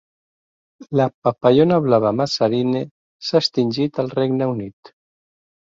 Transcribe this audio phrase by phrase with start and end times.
[0.99, 2.83] La papallona blava Mazarine
[3.29, 4.97] s'ha extingit al Regne Unit.